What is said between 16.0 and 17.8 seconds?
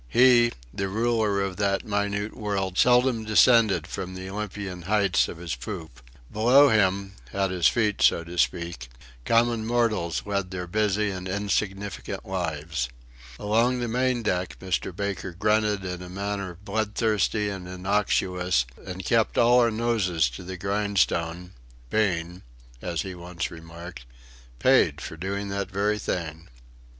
a manner bloodthirsty and